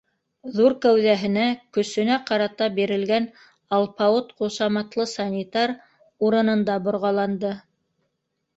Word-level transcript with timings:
Ҙур 0.59 0.75
кәүҙәһенә, 0.85 1.43
көсөнә 1.77 2.15
ҡарата 2.29 2.69
бирелгән 2.79 3.29
«Алпауыт» 3.79 4.33
ҡушаматлы 4.41 5.07
санитар 5.15 5.77
урынында 6.31 6.81
борғаланды: 6.91 7.55